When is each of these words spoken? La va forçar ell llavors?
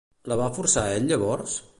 La 0.31 0.37
va 0.39 0.47
forçar 0.55 0.85
ell 0.95 1.05
llavors? 1.11 1.59